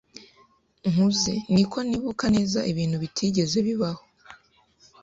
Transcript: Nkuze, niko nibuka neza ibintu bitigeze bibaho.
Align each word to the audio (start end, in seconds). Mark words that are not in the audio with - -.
Nkuze, 0.91 1.33
niko 1.53 1.77
nibuka 1.87 2.25
neza 2.35 2.59
ibintu 2.71 2.95
bitigeze 3.03 3.57
bibaho. 3.67 4.03